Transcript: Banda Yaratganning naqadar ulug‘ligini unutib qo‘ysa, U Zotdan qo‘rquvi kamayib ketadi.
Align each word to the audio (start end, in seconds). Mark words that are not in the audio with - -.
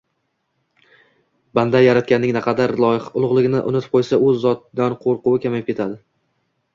Banda 1.57 1.81
Yaratganning 1.87 2.33
naqadar 2.37 2.73
ulug‘ligini 2.87 3.61
unutib 3.73 3.93
qo‘ysa, 3.97 4.19
U 4.29 4.31
Zotdan 4.47 4.97
qo‘rquvi 5.05 5.35
kamayib 5.45 5.69
ketadi. 5.69 5.99